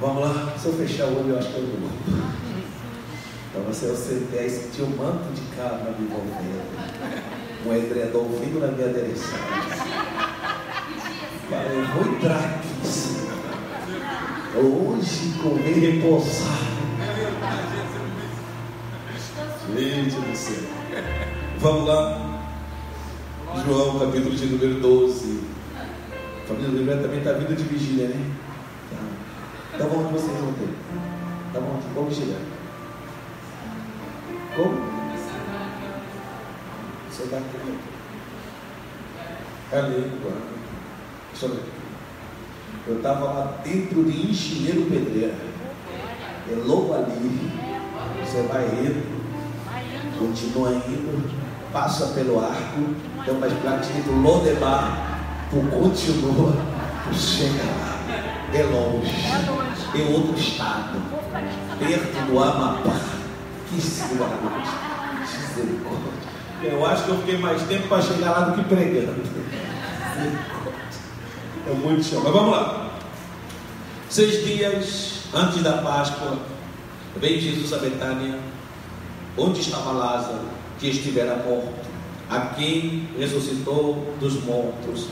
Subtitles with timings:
[0.00, 1.90] Vamos lá, se eu fechar o olho, eu acho que eu durmo.
[3.50, 6.64] Então você, você aí sentiu um manto de cabra me envolvendo.
[7.66, 9.38] Um edredom vindo na minha direção.
[11.50, 12.70] Falei, vou entrar aqui.
[14.56, 16.58] Hoje comer e repousar.
[19.76, 20.64] Gente do céu.
[21.58, 22.40] Vamos lá.
[23.66, 25.40] João, capítulo de número 12.
[26.42, 28.40] A família do Lembrete também está vindo de vigília, né?
[29.80, 29.86] Tá.
[29.86, 30.68] Então vamos vocês vão ter.
[31.54, 32.38] Tá bom, vamos vigiar.
[34.54, 34.90] Como?
[37.08, 37.78] Você aqui.
[39.72, 40.32] É a língua.
[41.30, 41.62] Deixa eu ver.
[42.88, 45.34] Eu estava lá dentro de engenheiro pedreira.
[46.50, 47.50] É logo ali.
[48.22, 49.20] Você vai indo.
[50.18, 51.30] Continua indo.
[51.72, 52.94] Passa pelo arco.
[53.24, 55.20] Tem uma placa escrito Lodemar.
[55.50, 56.52] Tu continua.
[57.08, 57.90] Tu chega lá.
[58.52, 59.59] É longe.
[59.94, 61.00] Em outro estado.
[61.78, 63.00] Perto do Amapá.
[63.68, 64.34] Que cidade.
[65.20, 66.10] Misericórdia.
[66.62, 69.22] Eu acho que eu fiquei mais tempo para chegar lá do que pregando.
[71.66, 72.20] É muito chão.
[72.22, 72.90] Mas vamos lá.
[74.08, 76.38] Seis dias antes da Páscoa,
[77.16, 78.38] veio Jesus a Betânia,
[79.36, 80.40] onde estava Lázaro,
[80.78, 81.88] que estivera morto,
[82.28, 85.06] a quem ressuscitou dos mortos.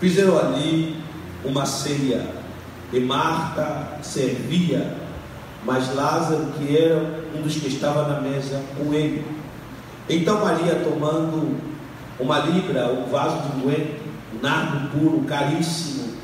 [0.00, 0.96] Fizeram ali
[1.44, 2.28] uma ceia,
[2.92, 4.94] e Marta servia,
[5.64, 9.24] mas Lázaro, que era um dos que estava na mesa com ele.
[10.08, 11.56] Então Maria, tomando
[12.18, 14.00] uma libra, um vaso de unguento,
[14.40, 16.14] nardo puro, caríssimo,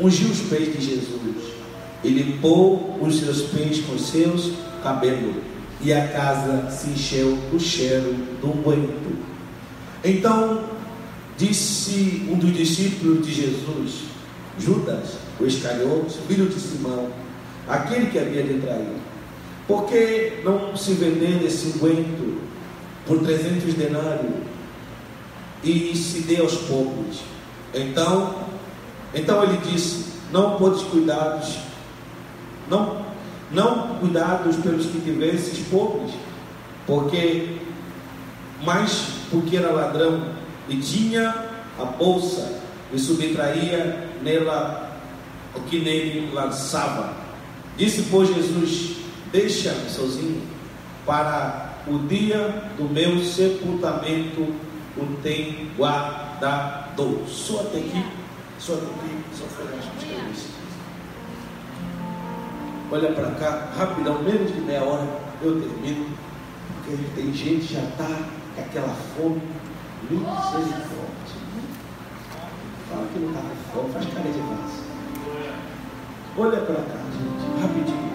[0.00, 1.54] ungiu os pés de Jesus
[2.02, 5.36] e limpou os seus pés com seus cabelos,
[5.80, 9.18] e a casa se encheu do cheiro do unguento.
[10.04, 10.62] Então
[11.36, 14.13] disse um dos discípulos de Jesus,
[14.58, 17.08] Judas, o Iscariotes, filho de Simão,
[17.68, 18.96] aquele que havia de trair,
[19.66, 22.40] por que não se vender esse unguento
[23.06, 24.34] por 300 denários
[25.62, 27.20] e se dê aos pobres?
[27.74, 28.34] Então,
[29.14, 31.58] então ele disse: Não podes cuidados,
[32.70, 33.06] não,
[33.50, 36.12] não cuidados pelos que tivesses pobres,
[36.86, 37.58] porque,
[38.62, 40.34] mas porque era ladrão
[40.68, 41.34] e tinha
[41.78, 42.63] a bolsa
[42.94, 44.92] e subtraía nela
[45.54, 47.12] o que nele lançava.
[47.76, 48.98] Disse, pois, Jesus:
[49.32, 50.42] Deixa-me sozinho,
[51.04, 54.54] para o dia do meu sepultamento
[54.96, 57.26] o tem guardado.
[57.26, 58.04] Só até aqui,
[58.58, 60.54] só até aqui, só foi as cabeças.
[62.92, 65.04] Olha para cá, rapidão, menos de meia hora
[65.42, 66.06] eu termino,
[66.76, 68.06] porque tem gente que já está
[68.54, 69.42] com aquela fome
[70.08, 71.44] misericórdia.
[72.94, 73.40] Fala que não está
[73.92, 74.40] faz cara de.
[76.36, 78.14] Olha para cá, gente, rapidinho.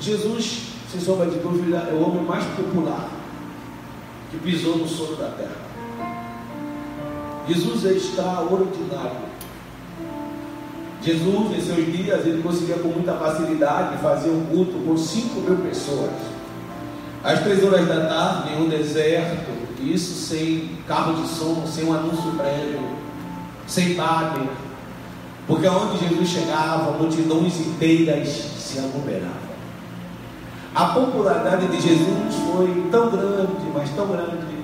[0.00, 3.08] Jesus, sem sombra de dúvida, é o homem mais popular
[4.30, 5.72] que pisou no solo da terra.
[7.48, 9.32] Jesus é extraordinário.
[11.02, 15.56] Jesus, em seus dias, ele conseguia com muita facilidade fazer um culto com 5 mil
[15.56, 16.31] pessoas.
[17.24, 19.50] Às três horas da tarde, em um deserto,
[19.80, 22.80] isso sem carro de som, sem um anúncio prévio,
[23.66, 24.48] sem banner.
[25.46, 29.52] Porque onde Jesus chegava, multidões inteiras se aglomeravam.
[30.74, 34.56] A popularidade de Jesus foi tão grande, mas tão grande,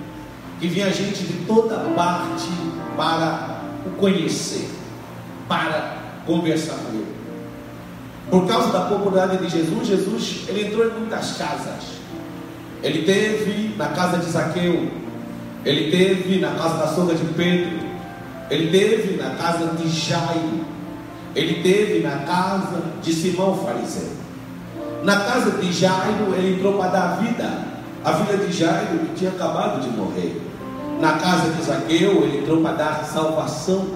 [0.59, 2.49] que vinha gente de toda parte
[2.97, 4.69] para o conhecer,
[5.47, 7.17] para conversar com ele.
[8.31, 11.99] Por causa da popularidade de Jesus, Jesus ele entrou em muitas casas.
[12.83, 14.89] Ele teve na casa de Zaqueu,
[15.65, 17.79] ele teve na casa da sogra de Pedro,
[18.51, 20.65] ele teve na casa de Jairo,
[21.35, 24.11] ele teve na casa de Simão fariseu.
[25.03, 27.65] Na casa de Jairo, ele entrou para dar vida
[28.05, 30.41] à filha de Jairo que tinha acabado de morrer.
[31.01, 33.87] Na casa de Zaqueu, ele entrou para dar salvação.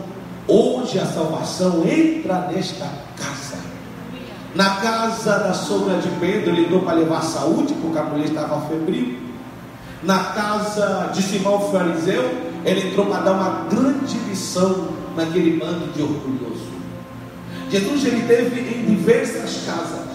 [0.46, 2.86] Hoje a salvação entra nesta.
[4.54, 8.60] Na casa da sogra de Pedro, ele entrou para levar saúde, porque a mulher estava
[8.68, 9.18] febril.
[10.02, 12.22] Na casa de Simão fariseu,
[12.64, 16.72] ele entrou para dar uma grande lição naquele bando de orgulhoso.
[17.70, 20.06] Jesus ele teve em diversas casas,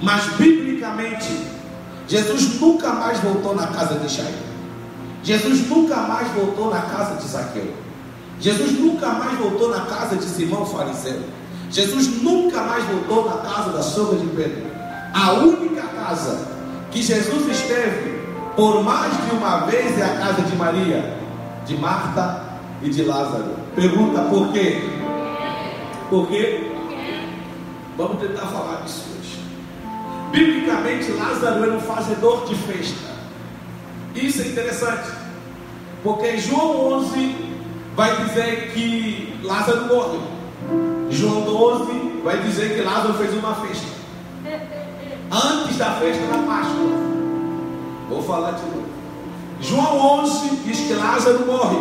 [0.00, 1.28] mas biblicamente,
[2.06, 4.46] Jesus nunca mais voltou na casa de Jairo.
[5.24, 7.74] Jesus nunca mais voltou na casa de Zaqueu.
[8.38, 11.20] Jesus nunca mais voltou na casa de Simão fariseu.
[11.70, 14.66] Jesus nunca mais voltou na casa da sogra de Pedro.
[15.12, 16.48] A única casa
[16.90, 18.16] que Jesus esteve
[18.54, 21.18] por mais de uma vez é a casa de Maria,
[21.66, 22.44] de Marta
[22.82, 23.54] e de Lázaro.
[23.74, 24.82] Pergunta por quê?
[26.08, 26.70] Por quê?
[27.96, 29.38] Vamos tentar falar disso hoje.
[30.30, 33.14] Biblicamente, Lázaro era um fazedor de festa.
[34.14, 35.10] Isso é interessante,
[36.02, 37.36] porque João 11
[37.94, 40.95] vai dizer que Lázaro morreu.
[41.16, 43.86] João 12 vai dizer que Lázaro fez uma festa.
[45.32, 47.06] Antes da festa da Páscoa.
[48.10, 48.86] Vou falar de novo.
[49.60, 51.78] João 11 diz que Lázaro morre.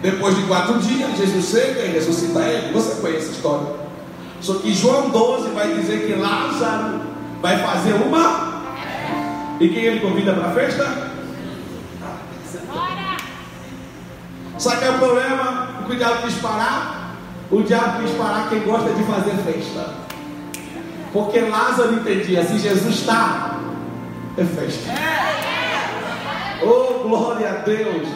[0.00, 2.72] Depois de quatro dias, Jesus chega e ressuscita ele.
[2.72, 3.66] Você conhece a história.
[4.40, 7.02] Só que João 12 vai dizer que Lázaro
[7.42, 8.52] vai fazer uma.
[9.60, 11.12] E quem ele convida para a festa?
[14.58, 15.68] Sabe que é o problema?
[15.80, 17.01] O que o diabo quis parar?
[17.52, 19.94] O diabo quis parar quem gosta de fazer festa.
[21.12, 23.58] Porque Lázaro entendia, se Jesus está,
[24.38, 24.90] é festa.
[26.62, 28.08] Oh, glória a Deus.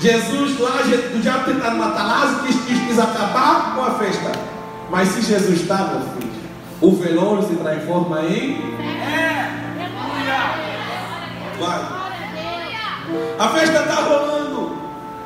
[0.00, 0.80] Jesus lá,
[1.14, 4.32] o diabo tentando matar Lázaro, quis, quis, quis acabar com a festa.
[4.90, 6.32] Mas se Jesus está, meu filho,
[6.80, 8.76] o velório se transforma em.
[11.60, 12.00] Vai.
[13.38, 14.39] A festa está rolando.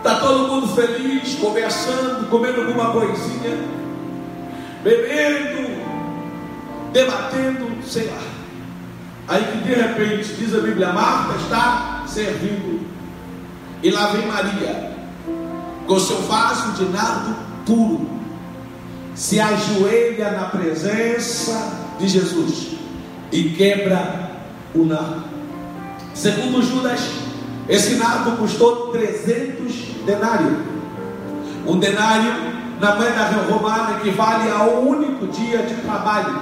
[0.04, 3.58] Está todo mundo feliz, conversando, comendo alguma coisinha,
[4.82, 5.80] bebendo,
[6.92, 8.20] debatendo, sei lá.
[9.26, 12.86] Aí que de repente, diz a Bíblia, Marta está servindo.
[13.82, 14.92] E lá vem Maria,
[15.86, 17.34] com seu vaso de nardo
[17.64, 18.06] puro,
[19.14, 22.72] se ajoelha na presença de Jesus
[23.32, 24.32] e quebra
[24.74, 25.24] o nardo.
[26.12, 27.00] Segundo Judas,
[27.70, 30.58] esse nardo custou 300 denários.
[31.66, 32.32] Um denário
[32.80, 36.40] na moeda romana equivale a um único dia de trabalho.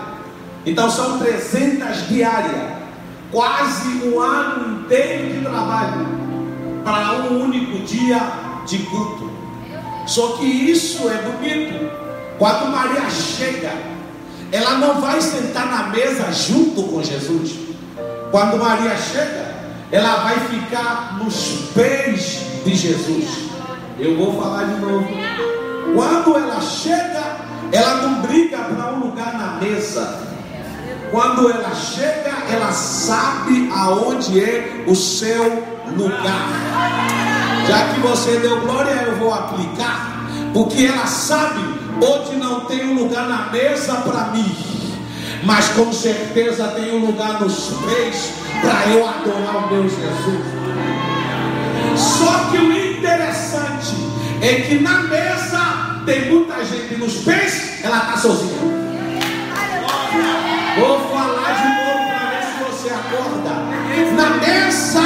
[0.65, 2.73] Então são 300 diárias,
[3.31, 6.07] quase um ano inteiro de trabalho
[6.85, 8.21] para um único dia
[8.67, 9.31] de culto.
[10.07, 11.91] Só que isso é bonito.
[12.39, 13.73] Quando Maria chega,
[14.51, 17.53] ela não vai sentar na mesa junto com Jesus.
[18.31, 19.53] Quando Maria chega,
[19.91, 23.52] ela vai ficar nos pés de Jesus.
[23.99, 25.07] Eu vou falar de novo.
[25.95, 27.37] Quando ela chega,
[27.73, 30.21] ela não briga para um lugar na mesa.
[31.11, 35.63] Quando ela chega, ela sabe aonde é o seu
[35.97, 36.49] lugar.
[37.69, 41.61] Já que você deu glória, eu vou aplicar, porque ela sabe
[42.03, 44.51] onde não tem um lugar na mesa para mim,
[45.45, 50.63] mas com certeza tem um lugar nos pés para eu adorar o meu Jesus.
[51.95, 53.42] Só que o interessante
[54.43, 58.59] é que na mesa tem muita gente nos pés, ela está sozinha.
[60.81, 63.53] Vou falar de novo para ver se você acorda.
[64.17, 65.03] Na mesa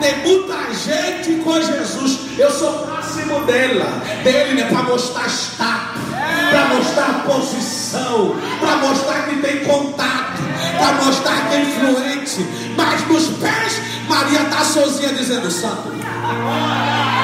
[0.00, 2.20] tem muita gente com Jesus.
[2.38, 4.68] Eu sou próximo dela, dele, né?
[4.70, 6.02] Para mostrar status,
[6.50, 10.40] para mostrar posição, para mostrar que tem contato,
[10.78, 12.46] para mostrar que é influente.
[12.76, 15.82] Mas nos pés, Maria está sozinha dizendo: Santo.
[15.88, 17.17] Santo.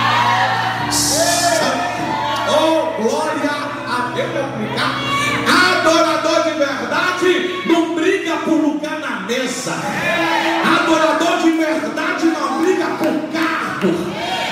[3.04, 3.50] Glória
[3.86, 4.34] a Deus.
[5.46, 9.74] Adorador de verdade não briga por lugar na mesa.
[10.80, 13.94] Adorador de verdade não briga por cargo.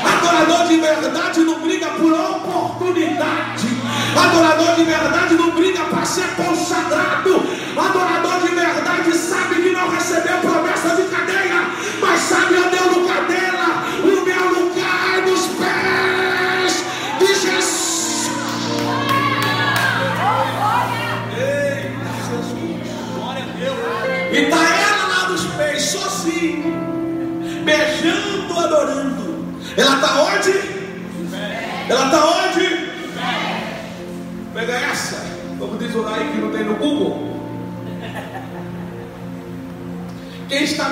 [0.04, 3.69] Adorador de verdade não briga por oportunidade.
[4.15, 7.43] Adorador de verdade não briga para ser consagrado.
[7.76, 8.51] Adorador de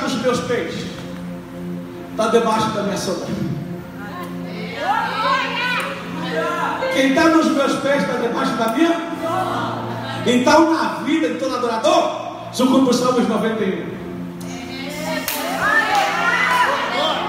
[0.01, 0.75] está nos meus pés?
[2.11, 3.27] Está debaixo da minha sombra.
[6.95, 9.11] Quem está nos meus pés está debaixo da minha?
[10.27, 14.01] Então, na vida de todo adorador, segundo o Salmos 91.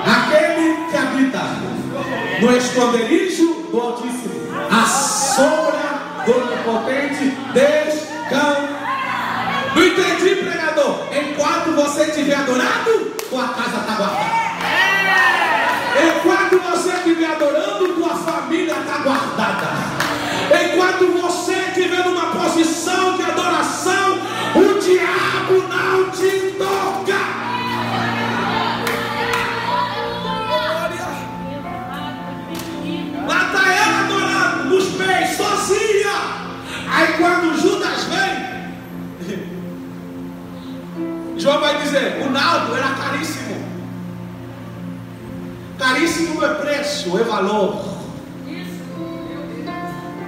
[0.05, 1.39] Aquele que habita
[2.41, 4.40] no esconderijo do Altíssimo,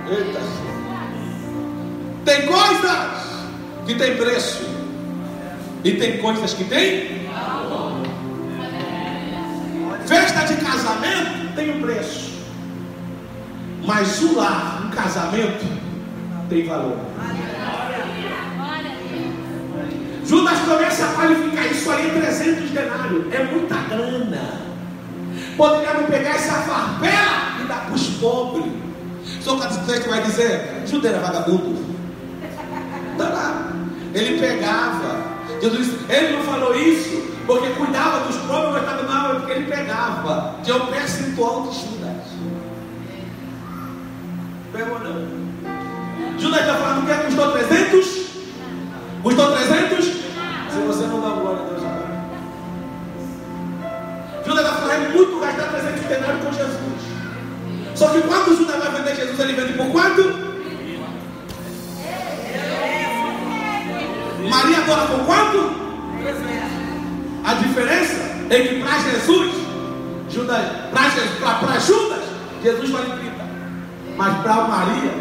[0.10, 0.39] Eita.
[2.25, 3.46] Tem coisas
[3.86, 4.63] que tem preço.
[5.84, 7.24] E tem coisas que tem
[10.06, 12.34] Festa de casamento tem um preço.
[13.86, 15.65] Mas o lar, um casamento,
[16.50, 16.98] tem valor.
[20.25, 23.34] Judas começa a qualificar isso aí em 300 denários.
[23.34, 24.73] É muita grana.
[25.57, 28.65] Poderia não pegar essa farpela e dar para os pobres.
[29.41, 31.83] Só que vai dizer, Judas era vagabundo.
[33.17, 33.72] Tá.
[34.13, 35.33] Ele pegava.
[35.62, 40.55] Jesus, ele não falou isso porque cuidava dos pobres, mas estava mal, porque ele pegava.
[40.63, 42.24] Tinha um percentual de Judas.
[44.72, 46.39] Pegou não.
[46.39, 48.07] Judas está falando que é custou 300?
[49.24, 50.12] Custou 300?
[55.25, 57.03] Muito gastar 300 denários com Jesus.
[57.96, 60.53] Só que quando Judas vai vender Jesus, ele vende por quanto?
[64.50, 65.84] Maria adora por quanto?
[67.46, 69.53] A diferença é que para Jesus,
[71.39, 72.24] para Judas,
[72.63, 73.32] Jesus vale 30.
[74.18, 75.12] Mas para Maria,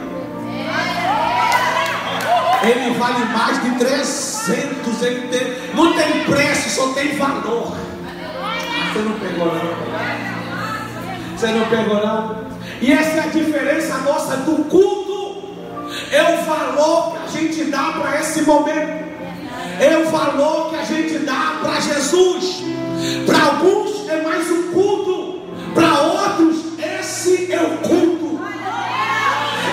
[2.63, 5.03] ele vale mais de 300.
[5.03, 7.77] Ele tem, não tem preço, só tem valor.
[8.93, 11.37] Você não pegou não?
[11.37, 12.45] Você não pegou não?
[12.81, 15.43] E essa é a diferença nossa do culto.
[16.11, 19.13] É o valor que a gente dá para esse momento
[19.83, 22.63] é o valor que a gente dá para Jesus.
[23.27, 25.41] Para alguns é mais um culto,
[25.75, 28.41] para outros, esse é o culto.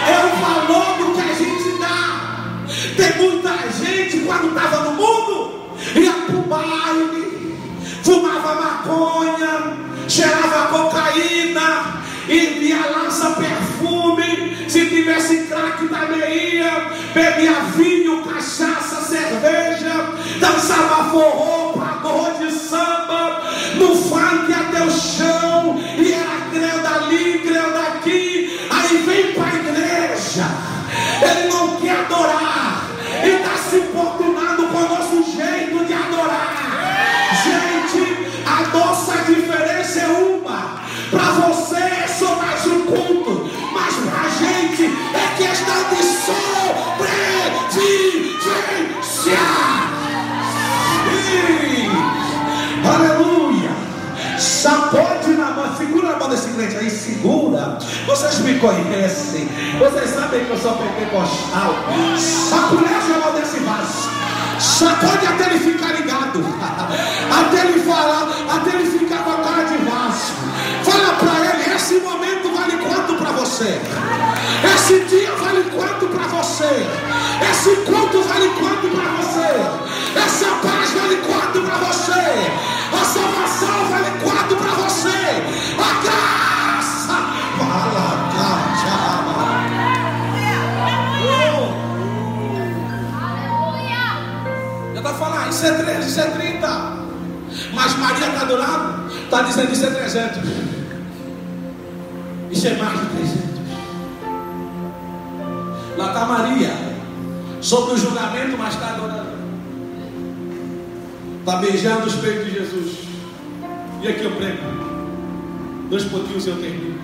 [0.07, 2.55] É o valor do que a gente dá.
[2.95, 5.51] Tem muita gente, quando estava no mundo,
[5.95, 7.38] ia para o baile,
[8.03, 9.77] fumava maconha,
[10.07, 20.13] cheirava cocaína, e ia lança perfume, se tivesse crack também ia, bebia vinho, cachaça, cerveja,
[20.39, 23.41] dançava forró, pagode de samba,
[23.75, 25.38] no funk até o chão,
[58.59, 59.47] Conhecem,
[59.79, 61.75] vocês sabem que eu sou pentecostal.
[62.17, 64.09] Sacudece a mão desse vaso.
[64.59, 66.43] Sacode até ele ficar ligado,
[98.49, 100.37] do lado, está dizendo isso é 300.
[102.51, 103.49] Isso é mais de 300.
[105.97, 106.73] Lá está Maria,
[107.61, 109.29] sobre o julgamento, mas está adorando.
[111.39, 112.97] Está beijando os peitos de Jesus.
[114.01, 114.79] E aqui eu prego.
[115.89, 116.99] Dois pontinhos eu termino.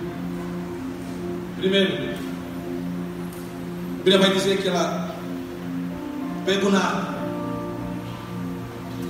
[1.56, 2.14] Primeiro,
[3.94, 5.16] a Bíblia vai dizer que ela
[6.44, 7.16] pega o nada,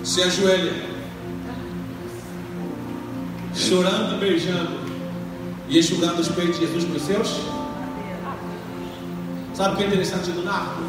[0.02, 0.95] se ajoelha,
[3.56, 4.78] chorando e beijando,
[5.68, 7.40] e enxugando os peitos de Jesus com os seus.
[9.54, 10.82] Sabe o que é interessante do nardo?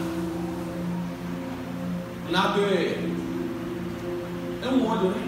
[2.27, 2.99] O nardo é,
[4.63, 5.27] é um óleo, né?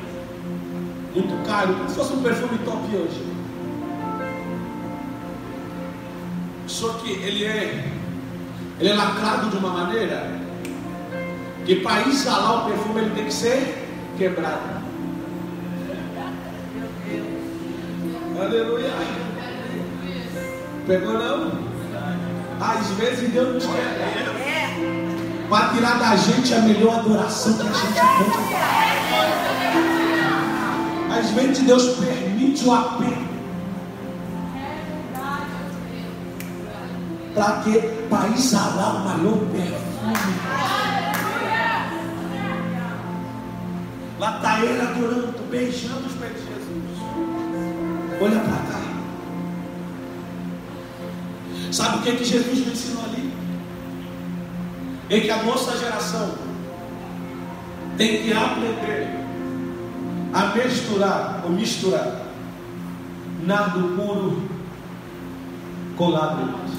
[1.15, 3.29] Muito caro, como se fosse um perfume top hoje.
[6.67, 7.91] Só que ele é,
[8.79, 10.29] ele é lacrado de uma maneira
[11.65, 14.88] que para exalar o perfume ele tem que ser quebrado.
[18.41, 18.93] Aleluia.
[20.88, 21.51] Pegou não?
[22.62, 24.00] Às vezes Deus nos quer.
[25.50, 28.79] Para tirar da gente a melhor adoração que a gente dar.
[31.17, 33.29] Às vezes Deus permite o aperto.
[37.36, 37.79] Para que?
[38.10, 39.89] Para exalar o maior perfume.
[44.19, 46.59] Lá está ele adorando, beijando os Jesus.
[48.22, 48.80] Olha para cá.
[51.72, 53.34] Sabe o que, que Jesus me ensinou ali?
[55.10, 56.36] É que a nossa geração
[57.98, 59.08] tem que aprender
[60.34, 62.26] a misturar, ou misturar,
[63.46, 64.50] nardo puro
[65.96, 66.72] com lágrimas.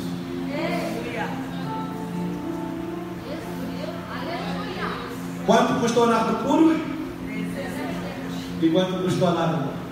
[5.46, 6.78] Quanto custou nardo puro?
[8.62, 9.89] E quanto custou a lágrima?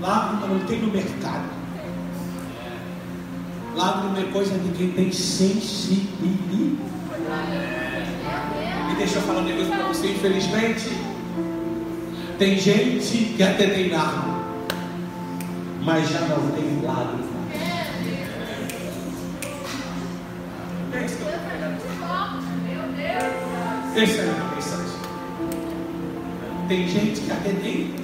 [0.00, 1.48] Lágrima não tem no mercado.
[3.74, 6.76] Lágrima é coisa de quem tem sensibilidade.
[8.90, 10.90] E deixa eu falar um negócio para você, infelizmente.
[12.38, 14.44] Tem gente que até tem lágrima,
[15.82, 17.36] mas já não tem lágrima.
[23.96, 25.00] Essa é a mensagem.
[26.68, 27.94] Tem gente que até tem,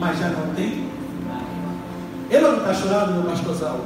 [0.00, 0.88] mas já não tem.
[2.30, 3.80] Ele não está chorando, meu pastorzão,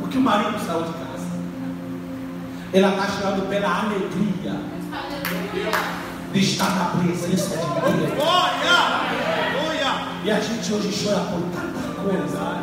[0.00, 1.26] porque o marido saiu de casa.
[2.72, 4.60] Ela está chorando pela alegria
[6.32, 8.18] de estar na presença de Deus.
[10.24, 12.62] E a gente hoje chora por tanta coisa.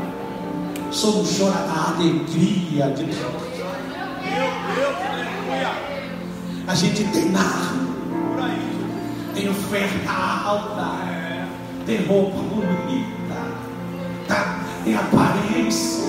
[0.91, 3.17] Só não chora da alegria de Deus.
[4.21, 5.71] Meu Deus, aleluia.
[6.67, 7.75] A gente tem nada.
[9.33, 11.14] Tem oferta alta.
[11.85, 13.35] Tem roupa bonita.
[14.27, 14.59] Tá?
[14.83, 16.05] Tem aparência.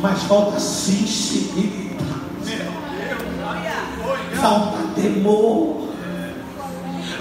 [0.00, 2.02] Mas falta sensibilidade.
[4.40, 5.88] Falta temor.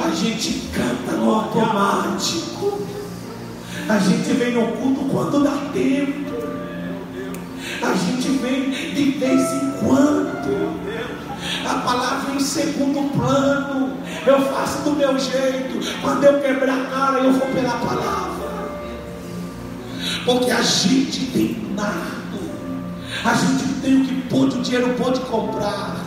[0.03, 2.81] A gente canta no automático.
[3.89, 6.31] A gente vem no culto quando dá tempo.
[7.81, 10.31] A gente vem de vez em quando
[11.67, 13.97] a palavra em segundo plano.
[14.25, 15.99] Eu faço do meu jeito.
[16.01, 18.71] Quando eu quebrar a cara, eu vou pela palavra.
[20.25, 22.21] Porque a gente tem nada.
[23.23, 25.97] A gente tem o que pode, o dinheiro pode comprar.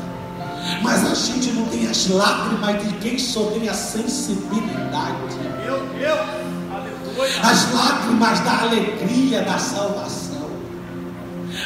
[0.83, 5.37] Mas a gente não tem as lágrimas de quem só tem a sensibilidade.
[5.65, 10.35] Meu Deus, As lágrimas da alegria da salvação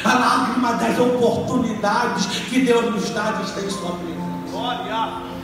[0.03, 5.38] a lágrima das oportunidades que Deus nos dá de estar em Sua presença.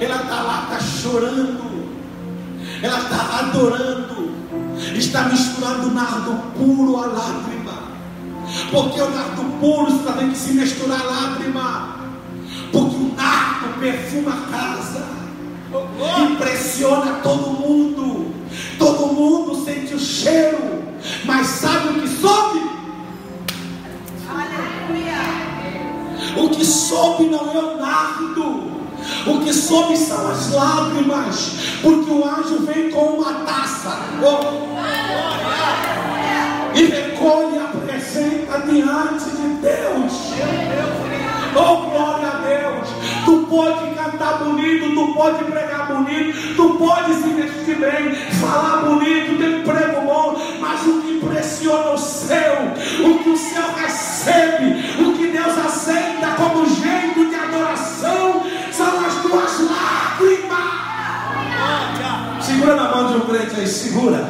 [0.00, 1.88] Ela está lá, está chorando,
[2.82, 4.32] ela está adorando,
[4.96, 7.82] está misturando nardo puro a lágrima,
[8.70, 11.96] porque o nardo puro só tem que se misturar a lágrima,
[12.72, 15.06] porque o nardo perfuma a casa,
[16.30, 18.34] impressiona todo mundo,
[18.78, 20.82] todo mundo sente o cheiro,
[21.26, 22.70] mas sabe o que sobe?
[26.36, 28.69] O que sobe não é o nardo.
[29.26, 31.52] O que sobe são as lágrimas.
[31.82, 33.98] Porque o anjo vem com uma taça.
[34.22, 34.70] Oh.
[36.74, 40.32] E recolhe a apresenta diante de Deus.
[41.54, 42.88] Oh, glória a Deus.
[43.24, 49.38] Tu pode cantar bonito, tu pode pregar bonito, tu pode se vestir bem, falar bonito,
[49.38, 52.56] ter emprego bom, mas o que impressiona o céu,
[53.04, 57.19] o que o céu recebe, o que Deus aceita como jeito
[63.30, 64.28] crente aí, segura.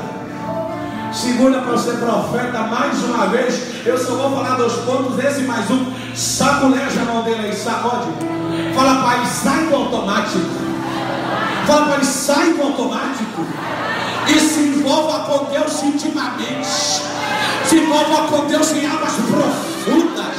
[1.12, 3.84] Segura para ser profeta mais uma vez.
[3.84, 5.92] Eu só vou falar dos pontos, esse mais um.
[6.14, 8.10] Saculeja a mão dele aí, sacode.
[8.74, 10.38] Fala, pai, sai do automático.
[11.66, 13.44] Fala ele, sai do automático.
[14.28, 16.66] E se envolva com Deus intimamente.
[17.64, 20.36] Se envolva com Deus em águas profundas.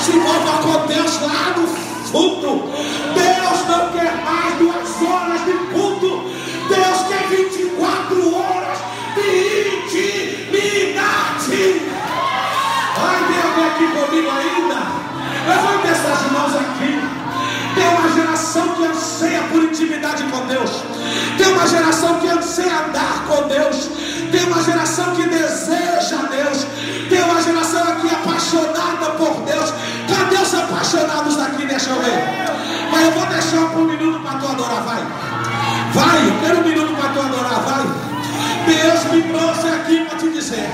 [0.00, 1.66] Se envolva com Deus lá no
[2.08, 2.70] fundo.
[3.14, 4.73] Deus não quer mais duas
[15.44, 15.54] ainda?
[15.54, 17.00] Levante essas mãos aqui.
[17.74, 20.70] Tem uma geração que anseia por intimidade com Deus.
[21.36, 23.90] Tem uma geração que anseia andar com Deus.
[24.30, 26.66] Tem uma geração que deseja Deus.
[27.08, 29.72] Tem uma geração aqui apaixonada por Deus.
[30.08, 31.66] Cadê os apaixonados daqui?
[31.66, 32.44] Deixa eu ver.
[32.90, 34.82] Mas eu vou deixar por um minuto para tu adorar.
[34.82, 35.02] Vai.
[35.92, 37.60] Vai, eu quero um minuto para tu adorar.
[37.60, 38.14] Vai.
[38.66, 40.68] Deus me trouxe aqui para te dizer: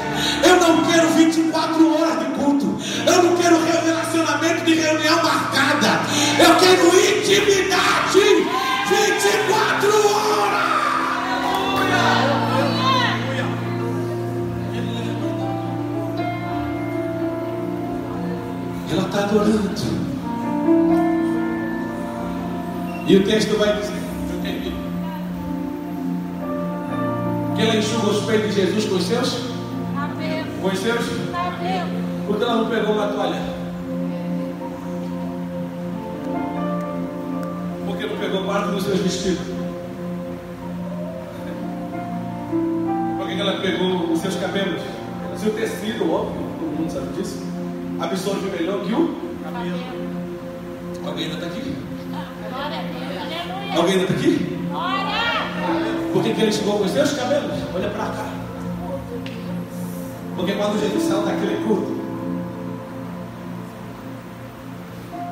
[0.44, 3.59] eu não quero 24 horas de culto, eu não quero
[7.30, 8.18] intimidade
[8.88, 10.70] 24 horas.
[18.90, 19.70] Ela está adorando.
[23.06, 23.92] E o texto vai dizer,
[24.32, 24.76] eu termino.
[27.54, 29.38] Que ela enxuga os peitos de Jesus com os seus?
[30.60, 31.06] Com os seus?
[32.26, 33.59] Porque ela não pegou uma toalha.
[38.80, 39.46] Parte dos seus vestidos.
[43.18, 44.80] Porque ela pegou os seus cabelos.
[45.36, 47.38] Seu tecido, óbvio, todo mundo sabe disso.
[47.98, 49.78] Absorve melhor que o cabelo.
[51.06, 51.74] Alguém ainda está aqui?
[53.74, 54.58] Alguém ainda está aqui?
[56.12, 57.52] Por que, que ele com os seus cabelos?
[57.74, 58.32] Olha para cá.
[60.36, 62.00] Porque quando Jesus saiu daquele culto,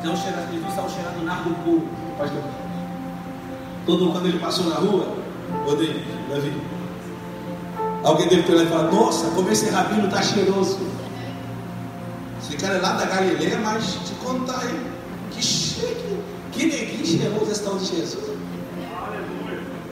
[0.02, 1.88] Jesus estava cheirando nardo puro.
[3.88, 5.06] Todo mundo, quando ele passou na rua,
[5.66, 5.98] odeio,
[6.28, 6.52] Davi.
[8.04, 10.78] Alguém deve ter olhado e falar: Nossa, como esse rabino está cheiroso.
[12.38, 14.78] Esse cara é lá da Galileia, mas te contar aí,
[15.30, 16.20] que chique,
[16.52, 18.28] que neguinho cheiroso esse tal de Jesus.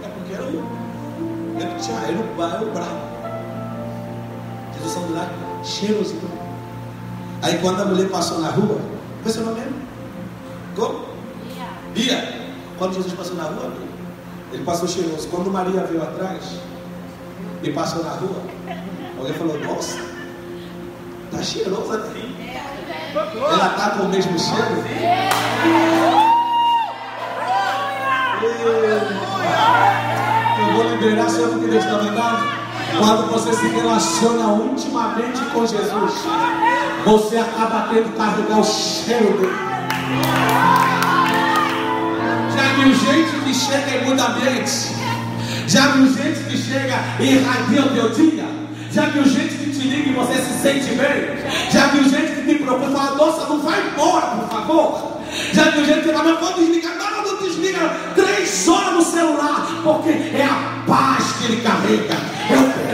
[0.04, 0.62] É porque era o,
[1.58, 3.00] era, tinha, era o, era o bravo.
[4.74, 5.30] Jesus saiu de lá
[5.64, 6.16] cheiroso.
[7.40, 8.78] Aí quando a mulher passou na rua,
[9.22, 9.76] qual é seu nome mesmo?
[10.76, 11.06] Como?
[11.94, 12.46] Bia.
[12.78, 13.85] Quando Jesus passou na rua,
[14.56, 15.28] ele passou cheiroso.
[15.28, 16.58] Quando Maria veio atrás
[17.62, 18.42] e passou na rua,
[19.18, 19.98] alguém falou: Nossa,
[21.30, 22.62] tá cheirosa, né?
[23.14, 24.84] Ela tá com o mesmo cheiro?
[30.58, 32.66] Eu vou liberar sobre o que Deus está mandando.
[32.98, 36.14] Quando você se relaciona intimamente com Jesus,
[37.04, 40.55] você acaba tendo que carregar o cheiro dele.
[42.76, 44.94] Viu gente que chega em mundo ambiente?
[45.66, 48.44] Já viu gente que chega e irradia o teu dia?
[48.92, 51.70] Já viu gente que te liga e você se sente bem?
[51.72, 55.22] Já viu gente que te propõe e fala, nossa, não vai embora, por favor?
[55.54, 57.78] Já viu gente que fala, não vou desligar, não, não desliga
[58.14, 62.14] três horas no celular, porque é a paz que ele carrega,
[62.50, 62.86] é o.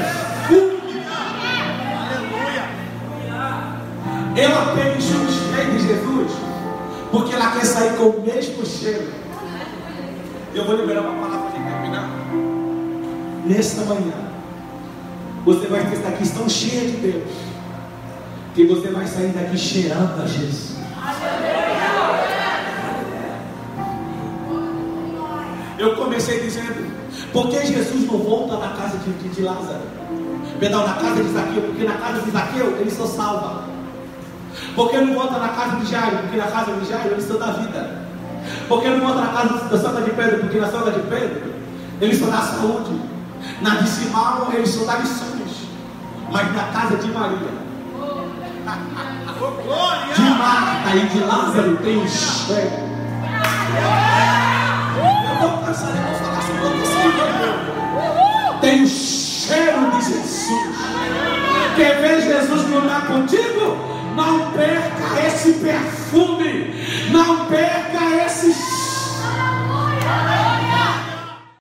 [4.34, 6.32] Ela pega e chama os de Jesus,
[7.10, 9.21] porque ela quer sair com o mesmo cheiro.
[10.54, 12.10] Eu vou liberar uma palavra para terminar.
[13.46, 14.12] Nesta manhã,
[15.46, 17.32] você vai estar aqui tão cheia de Deus,
[18.54, 20.76] que você vai sair daqui cheirando a Jesus.
[25.78, 26.92] Eu comecei dizendo,
[27.32, 29.80] por que Jesus não volta na casa de, de, de Lázaro?
[30.60, 33.64] Perdão, na casa de Zaqueu, porque na casa de Zaqueu ele só salva.
[34.76, 36.18] Por que não volta na casa de Jairo?
[36.18, 38.01] Porque na casa de Jairo ele só dá vida.
[38.68, 40.40] Por que não volta na casa da sogra de Pedro?
[40.40, 41.52] Porque na sogra de Pedro
[42.00, 43.00] ele só dá saúde.
[43.60, 45.68] Na de Simão ele só dá lições.
[46.30, 47.62] Mas na casa de Maria,
[50.14, 52.70] de Marta e de Lázaro tem cheiro.
[54.96, 56.92] Eu vou passar vou falar sobre isso.
[58.60, 60.48] Tem o cheiro de Jesus.
[61.76, 63.91] Quer ver Jesus morar contigo?
[64.14, 66.74] Não perca esse perfume.
[67.10, 68.54] Não perca esse.
[69.24, 70.51] Aleluia!